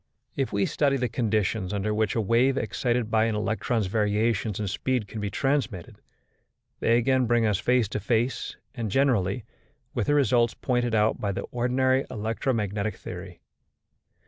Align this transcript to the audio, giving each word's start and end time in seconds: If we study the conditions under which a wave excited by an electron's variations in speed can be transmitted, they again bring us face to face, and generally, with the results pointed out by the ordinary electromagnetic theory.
If 0.35 0.51
we 0.51 0.65
study 0.65 0.97
the 0.97 1.07
conditions 1.07 1.71
under 1.71 1.93
which 1.93 2.15
a 2.15 2.21
wave 2.21 2.57
excited 2.57 3.11
by 3.11 3.25
an 3.25 3.35
electron's 3.35 3.85
variations 3.85 4.59
in 4.59 4.67
speed 4.67 5.07
can 5.07 5.21
be 5.21 5.29
transmitted, 5.29 6.01
they 6.79 6.97
again 6.97 7.27
bring 7.27 7.45
us 7.45 7.59
face 7.59 7.87
to 7.89 7.99
face, 7.99 8.55
and 8.73 8.89
generally, 8.89 9.45
with 9.93 10.07
the 10.07 10.15
results 10.15 10.55
pointed 10.55 10.95
out 10.95 11.21
by 11.21 11.31
the 11.31 11.41
ordinary 11.51 12.05
electromagnetic 12.09 12.95
theory. 12.95 13.41